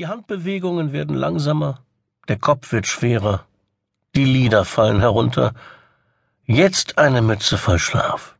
Die 0.00 0.06
Handbewegungen 0.06 0.92
werden 0.92 1.14
langsamer, 1.14 1.80
der 2.26 2.38
Kopf 2.38 2.72
wird 2.72 2.86
schwerer, 2.86 3.44
die 4.14 4.24
Lider 4.24 4.64
fallen 4.64 5.00
herunter. 5.00 5.52
Jetzt 6.46 6.96
eine 6.96 7.20
Mütze 7.20 7.58
voll 7.58 7.78
Schlaf. 7.78 8.34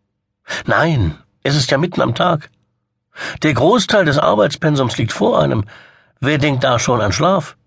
Nein, 0.65 1.19
es 1.43 1.57
ist 1.57 1.71
ja 1.71 1.77
mitten 1.77 2.01
am 2.01 2.15
Tag. 2.15 2.49
Der 3.43 3.53
Großteil 3.53 4.07
des 4.07 4.17
Arbeitspensums 4.17 4.96
liegt 4.96 5.12
vor 5.12 5.38
einem. 5.38 5.67
Wer 6.19 6.38
denkt 6.38 6.65
da 6.65 6.79
schon 6.79 7.03
an 7.03 7.13
Schlaf? 7.13 7.59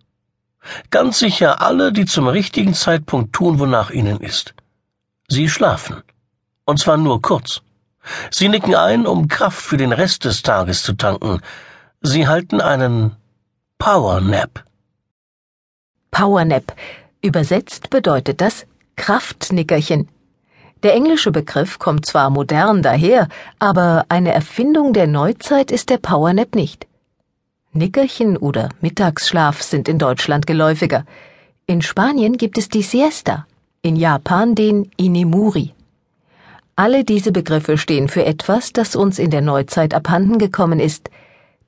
Ganz 0.90 1.20
sicher 1.20 1.62
alle, 1.62 1.94
die 1.94 2.06
zum 2.06 2.28
richtigen 2.28 2.74
Zeitpunkt 2.74 3.32
tun, 3.34 3.60
wonach 3.60 3.92
ihnen 3.92 4.20
ist. 4.22 4.56
Sie 5.28 5.48
schlafen. 5.48 6.02
Und 6.66 6.80
zwar 6.80 6.98
nur 6.98 7.22
kurz. 7.22 7.62
Sie 8.32 8.50
nicken 8.50 8.74
ein, 8.74 9.06
um 9.06 9.28
Kraft 9.28 9.62
für 9.62 9.78
den 9.78 9.92
Rest 9.92 10.26
des 10.26 10.42
Tages 10.42 10.82
zu 10.82 10.94
tanken. 10.94 11.42
Sie 12.02 12.28
halten 12.28 12.60
einen 12.60 13.18
Powernap. 13.86 14.64
Powernap. 16.10 16.74
Übersetzt 17.22 17.90
bedeutet 17.90 18.40
das 18.40 18.66
Kraftnickerchen. 18.96 20.08
Der 20.84 20.94
englische 20.94 21.32
Begriff 21.32 21.80
kommt 21.80 22.06
zwar 22.06 22.30
modern 22.30 22.82
daher, 22.82 23.28
aber 23.60 24.06
eine 24.08 24.32
Erfindung 24.32 24.94
der 24.94 25.08
Neuzeit 25.08 25.70
ist 25.70 25.90
der 25.90 25.98
Powernap 25.98 26.56
nicht. 26.56 26.88
Nickerchen 27.74 28.38
oder 28.38 28.70
Mittagsschlaf 28.80 29.62
sind 29.62 29.90
in 29.90 30.00
Deutschland 30.00 30.48
geläufiger. 30.48 31.04
In 31.66 31.82
Spanien 31.82 32.38
gibt 32.38 32.58
es 32.58 32.70
die 32.70 32.84
Siesta, 32.84 33.46
in 33.82 33.98
Japan 33.98 34.56
den 34.56 34.92
Inemuri. 34.96 35.74
Alle 36.78 37.04
diese 37.04 37.34
Begriffe 37.34 37.78
stehen 37.78 38.08
für 38.08 38.24
etwas, 38.24 38.72
das 38.72 38.96
uns 38.96 39.20
in 39.20 39.30
der 39.30 39.42
Neuzeit 39.42 39.94
abhanden 39.94 40.40
gekommen 40.40 40.80
ist, 40.80 41.10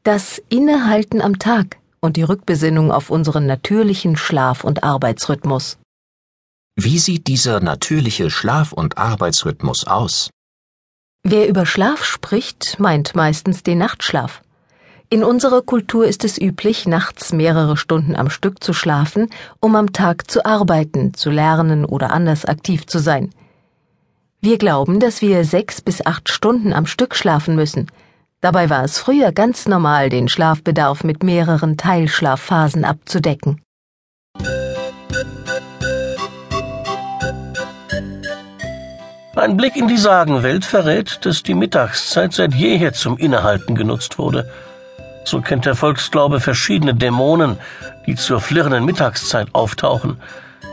das 0.04 0.42
Innehalten 0.48 1.22
am 1.22 1.40
Tag 1.40 1.76
und 2.06 2.16
die 2.16 2.24
Rückbesinnung 2.24 2.92
auf 2.92 3.10
unseren 3.10 3.46
natürlichen 3.46 4.16
Schlaf- 4.16 4.64
und 4.64 4.84
Arbeitsrhythmus. 4.84 5.78
Wie 6.78 7.00
sieht 7.00 7.28
dieser 7.28 7.60
natürliche 7.60 8.30
Schlaf- 8.30 8.72
und 8.72 8.98
Arbeitsrhythmus 8.98 9.86
aus? 9.86 10.30
Wer 11.24 11.50
über 11.50 11.66
Schlaf 11.66 12.06
spricht, 12.06 12.80
meint 12.80 13.16
meistens 13.16 13.64
den 13.64 13.80
Nachtschlaf. 13.80 14.42
In 15.10 15.24
unserer 15.24 15.62
Kultur 15.62 16.06
ist 16.06 16.24
es 16.24 16.40
üblich, 16.40 16.88
nachts 16.88 17.32
mehrere 17.32 17.78
Stunden 17.78 18.16
am 18.16 18.30
Stück 18.30 18.64
zu 18.64 18.74
schlafen, 18.74 19.30
um 19.60 19.76
am 19.76 19.94
Tag 19.94 20.30
zu 20.30 20.46
arbeiten, 20.46 21.14
zu 21.14 21.30
lernen 21.30 21.86
oder 21.86 22.12
anders 22.12 22.46
aktiv 22.46 22.86
zu 22.88 23.00
sein. 23.00 23.30
Wir 24.42 24.58
glauben, 24.58 25.00
dass 25.00 25.22
wir 25.22 25.46
sechs 25.46 25.82
bis 25.82 26.06
acht 26.06 26.30
Stunden 26.30 26.74
am 26.74 26.86
Stück 26.86 27.16
schlafen 27.16 27.56
müssen. 27.56 27.88
Dabei 28.46 28.70
war 28.70 28.84
es 28.84 29.00
früher 29.00 29.32
ganz 29.32 29.68
normal, 29.68 30.10
den 30.10 30.28
Schlafbedarf 30.28 31.04
mit 31.04 31.24
mehreren 31.24 31.78
Teilschlafphasen 31.78 32.86
abzudecken. 32.86 33.64
Ein 39.36 39.58
Blick 39.58 39.76
in 39.76 39.88
die 39.88 39.98
Sagenwelt 39.98 40.64
verrät, 40.64 41.26
dass 41.26 41.42
die 41.42 41.56
Mittagszeit 41.56 42.34
seit 42.34 42.54
jeher 42.54 42.94
zum 42.94 43.18
Innehalten 43.18 43.74
genutzt 43.74 44.20
wurde. 44.20 44.48
So 45.24 45.42
kennt 45.42 45.66
der 45.66 45.74
Volksglaube 45.74 46.40
verschiedene 46.40 46.94
Dämonen, 46.94 47.58
die 48.06 48.14
zur 48.14 48.40
flirrenden 48.40 48.86
Mittagszeit 48.86 49.48
auftauchen, 49.54 50.22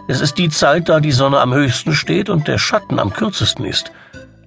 es 0.08 0.20
ist 0.20 0.36
die 0.38 0.48
Zeit, 0.48 0.88
da 0.88 0.98
die 1.00 1.12
Sonne 1.12 1.38
am 1.38 1.54
höchsten 1.54 1.94
steht 1.94 2.28
und 2.28 2.48
der 2.48 2.58
Schatten 2.58 2.98
am 2.98 3.12
kürzesten 3.12 3.64
ist. 3.64 3.92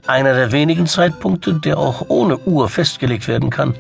Einer 0.08 0.34
der 0.34 0.52
wenigen 0.52 0.86
Zeitpunkte, 0.86 1.56
der 1.56 1.78
auch 1.78 2.06
ohne 2.10 2.38
Uhr 2.38 2.70
festgelegt 2.70 3.28
werden 3.28 3.50
kann. 3.50 3.76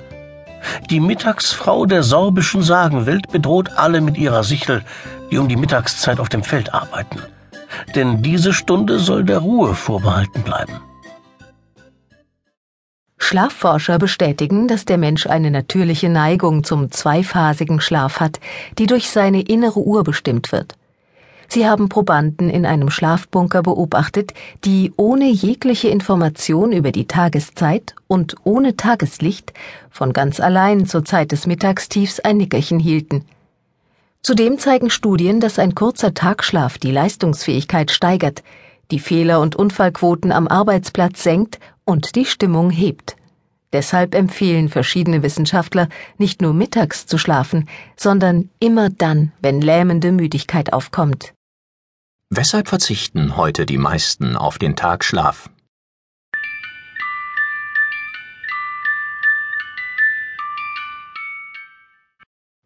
Die 0.90 1.00
Mittagsfrau 1.00 1.86
der 1.86 2.02
sorbischen 2.02 2.64
Sagenwelt 2.64 3.31
bedroht 3.31 3.70
alle 3.76 4.02
mit 4.02 4.18
ihrer 4.18 4.44
Sichel, 4.44 4.84
die 5.30 5.38
um 5.38 5.48
die 5.48 5.56
Mittagszeit 5.56 6.20
auf 6.20 6.30
dem 6.30 6.44
Feld 6.44 6.73
arbeiten. 6.73 7.20
Denn 7.94 8.23
diese 8.23 8.53
Stunde 8.53 9.00
soll 9.00 9.23
der 9.23 9.40
Ruhe 9.40 9.76
vorbehalten 9.76 10.42
bleiben. 10.42 10.80
Schlafforscher 13.18 13.97
bestätigen, 13.97 14.68
dass 14.68 14.86
der 14.86 14.97
Mensch 14.97 15.28
eine 15.28 15.52
natürliche 15.52 16.09
Neigung 16.09 16.63
zum 16.63 16.92
zweiphasigen 16.92 17.81
Schlaf 17.81 18.19
hat, 18.19 18.40
die 18.78 18.86
durch 18.86 19.09
seine 19.09 19.42
innere 19.42 19.80
Uhr 19.80 20.03
bestimmt 20.03 20.52
wird. 20.52 20.75
Sie 21.47 21.67
haben 21.67 21.89
Probanden 21.89 22.50
in 22.50 22.66
einem 22.66 22.89
Schlafbunker 22.89 23.61
beobachtet, 23.61 24.33
die 24.63 24.94
ohne 24.97 25.29
jegliche 25.29 25.89
Information 25.89 26.72
über 26.72 26.91
die 26.91 27.07
Tageszeit 27.07 27.95
und 28.07 28.35
ohne 28.44 28.75
Tageslicht 28.75 29.53
von 29.89 30.13
ganz 30.13 30.39
allein 30.39 30.85
zur 30.85 31.06
Zeit 31.06 31.31
des 31.31 31.47
Mittagstiefs 31.47 32.19
ein 32.19 32.38
Nickerchen 32.38 32.79
hielten. 32.79 33.25
Zudem 34.25 34.57
zeigen 34.57 34.89
Studien, 34.89 35.39
dass 35.39 35.59
ein 35.59 35.75
kurzer 35.75 36.16
Tagschlaf 36.16 36.79
die 36.79 36.89
Leistungsfähigkeit 36.89 37.91
steigert, 37.91 38.41
die 38.89 38.97
Fehler- 38.97 39.39
und 39.39 39.56
Unfallquoten 39.56 40.31
am 40.31 40.47
Arbeitsplatz 40.47 41.22
senkt 41.22 41.59
und 41.83 42.16
die 42.16 42.25
Stimmung 42.25 42.72
hebt. 42.72 43.16
Deshalb 43.72 44.16
empfehlen 44.16 44.69
verschiedene 44.69 45.22
Wissenschaftler, 45.22 45.89
nicht 46.17 46.41
nur 46.41 46.53
mittags 46.53 47.06
zu 47.06 47.19
schlafen, 47.19 47.69
sondern 47.95 48.50
immer 48.59 48.89
dann, 48.89 49.31
wenn 49.41 49.62
lähmende 49.62 50.12
Müdigkeit 50.12 50.73
aufkommt. 50.73 51.34
Weshalb 52.31 52.68
verzichten 52.68 53.38
heute 53.38 53.68
die 53.68 53.78
meisten 53.78 54.36
auf 54.36 54.58
den 54.58 54.75
Tagschlaf? 54.75 55.50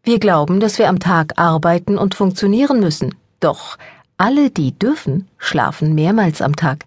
Wir 0.02 0.18
glauben, 0.18 0.60
dass 0.60 0.78
wir 0.78 0.88
am 0.88 0.98
Tag 0.98 1.38
arbeiten 1.38 1.98
und 1.98 2.14
funktionieren 2.14 2.80
müssen. 2.80 3.14
Doch 3.38 3.76
alle, 4.16 4.50
die 4.50 4.78
dürfen, 4.78 5.28
schlafen 5.36 5.94
mehrmals 5.94 6.40
am 6.40 6.56
Tag. 6.56 6.86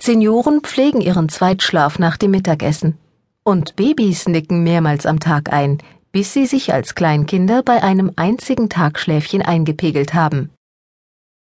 Senioren 0.00 0.62
pflegen 0.62 1.00
ihren 1.00 1.28
Zweitschlaf 1.28 2.00
nach 2.00 2.16
dem 2.16 2.32
Mittagessen. 2.32 2.98
Und 3.44 3.76
Babys 3.76 4.26
nicken 4.26 4.64
mehrmals 4.64 5.06
am 5.06 5.20
Tag 5.20 5.52
ein, 5.52 5.78
bis 6.10 6.32
sie 6.32 6.46
sich 6.46 6.72
als 6.74 6.96
Kleinkinder 6.96 7.62
bei 7.62 7.84
einem 7.84 8.10
einzigen 8.16 8.68
Tagschläfchen 8.68 9.42
eingepegelt 9.42 10.12
haben. 10.12 10.50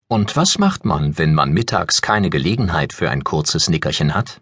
Und 0.08 0.36
was 0.36 0.58
macht 0.58 0.84
man, 0.84 1.16
wenn 1.18 1.34
man 1.34 1.52
mittags 1.52 2.02
keine 2.02 2.28
Gelegenheit 2.28 2.92
für 2.92 3.10
ein 3.10 3.24
kurzes 3.24 3.68
Nickerchen 3.68 4.14
hat? 4.14 4.40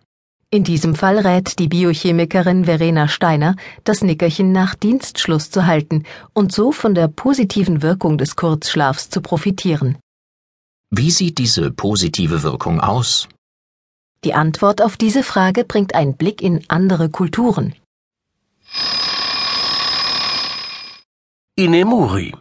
In 0.50 0.64
diesem 0.64 0.94
Fall 0.94 1.18
rät 1.18 1.58
die 1.58 1.68
Biochemikerin 1.68 2.66
Verena 2.66 3.08
Steiner, 3.08 3.56
das 3.84 4.02
Nickerchen 4.02 4.52
nach 4.52 4.74
Dienstschluss 4.74 5.50
zu 5.50 5.64
halten 5.64 6.04
und 6.34 6.52
so 6.52 6.72
von 6.72 6.94
der 6.94 7.08
positiven 7.08 7.80
Wirkung 7.80 8.18
des 8.18 8.36
Kurzschlafs 8.36 9.08
zu 9.08 9.22
profitieren. 9.22 9.96
Wie 10.90 11.10
sieht 11.10 11.38
diese 11.38 11.70
positive 11.70 12.42
Wirkung 12.42 12.80
aus? 12.80 13.28
Die 14.24 14.34
Antwort 14.34 14.82
auf 14.82 14.98
diese 14.98 15.22
Frage 15.22 15.64
bringt 15.64 15.94
einen 15.94 16.16
Blick 16.16 16.42
in 16.42 16.64
andere 16.68 17.08
Kulturen. 17.08 17.74
Inemuri 21.56 22.34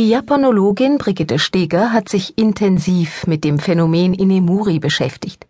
Die 0.00 0.08
Japanologin 0.08 0.96
Brigitte 0.96 1.38
Steger 1.38 1.92
hat 1.92 2.08
sich 2.08 2.38
intensiv 2.38 3.26
mit 3.26 3.44
dem 3.44 3.58
Phänomen 3.58 4.14
Inemuri 4.14 4.78
beschäftigt. 4.78 5.46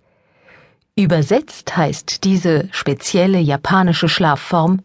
Übersetzt 0.96 1.76
heißt 1.76 2.24
diese 2.24 2.68
spezielle 2.72 3.38
japanische 3.38 4.08
Schlafform 4.08 4.80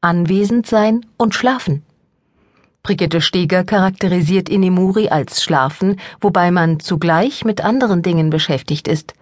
anwesend 0.00 0.66
sein 0.66 1.04
und 1.18 1.34
schlafen. 1.34 1.82
Brigitte 2.82 3.20
Steger 3.20 3.64
charakterisiert 3.64 4.48
Inemuri 4.48 5.10
als 5.10 5.42
Schlafen, 5.42 6.00
wobei 6.22 6.50
man 6.50 6.80
zugleich 6.80 7.44
mit 7.44 7.62
anderen 7.62 8.00
Dingen 8.00 8.30
beschäftigt 8.30 8.88
ist, 8.88 9.12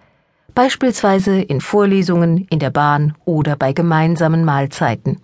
beispielsweise 0.55 1.41
in 1.41 1.59
Vorlesungen, 1.59 2.47
in 2.49 2.59
der 2.59 2.69
Bahn 2.69 3.15
oder 3.25 3.57
bei 3.57 3.73
gemeinsamen 3.73 4.45
Mahlzeiten. 4.45 5.19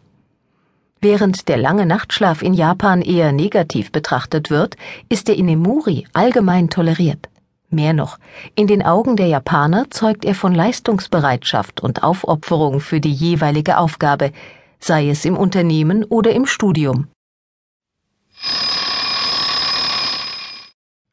Während 0.99 1.47
der 1.47 1.57
lange 1.57 1.85
Nachtschlaf 1.85 2.41
in 2.41 2.53
Japan 2.53 3.01
eher 3.01 3.31
negativ 3.31 3.91
betrachtet 3.91 4.49
wird, 4.49 4.75
ist 5.09 5.27
der 5.27 5.35
Inemuri 5.35 6.07
allgemein 6.13 6.69
toleriert. 6.69 7.29
Mehr 7.69 7.93
noch, 7.93 8.17
in 8.55 8.67
den 8.67 8.81
Augen 8.81 9.15
der 9.17 9.27
Japaner 9.27 9.91
zeugt 9.91 10.25
er 10.25 10.35
von 10.35 10.55
Leistungsbereitschaft 10.55 11.81
und 11.81 12.01
Aufopferung 12.01 12.79
für 12.79 13.01
die 13.01 13.11
jeweilige 13.11 13.77
Aufgabe, 13.77 14.31
sei 14.79 15.09
es 15.09 15.25
im 15.25 15.37
Unternehmen 15.37 16.03
oder 16.05 16.31
im 16.31 16.45
Studium. 16.45 17.07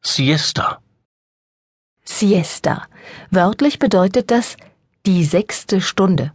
Siesta 0.01 0.79
Siesta. 2.05 2.83
Wörtlich 3.31 3.79
bedeutet 3.79 4.31
das 4.31 4.55
die 5.05 5.25
sechste 5.25 5.81
Stunde. 5.81 6.31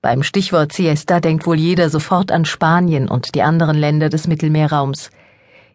Beim 0.00 0.22
Stichwort 0.22 0.72
Siesta 0.72 1.18
denkt 1.18 1.46
wohl 1.46 1.56
jeder 1.56 1.90
sofort 1.90 2.30
an 2.30 2.44
Spanien 2.44 3.08
und 3.08 3.34
die 3.34 3.42
anderen 3.42 3.76
Länder 3.76 4.08
des 4.08 4.28
Mittelmeerraums. 4.28 5.10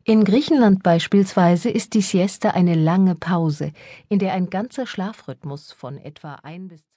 In 0.06 0.24
Griechenland 0.24 0.84
beispielsweise 0.84 1.70
ist 1.70 1.94
die 1.94 2.02
Siesta 2.02 2.50
eine 2.52 2.76
lange 2.76 3.16
Pause, 3.16 3.72
in 4.10 4.20
der 4.20 4.34
ein 4.34 4.50
ganzer 4.50 4.86
Schlafrhythmus 4.86 5.72
von 5.72 5.98
etwa 5.98 6.36
ein 6.44 6.68
bis 6.68 6.84